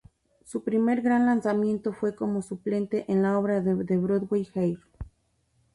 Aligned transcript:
Su 0.43 0.63
primer 0.63 1.03
gran 1.03 1.27
lanzamiento 1.27 1.93
fue 1.93 2.15
como 2.15 2.41
suplente 2.41 3.05
en 3.07 3.21
la 3.21 3.37
obra 3.37 3.61
de 3.61 3.75
Broadway 3.97 4.47
"Hair". 4.55 4.79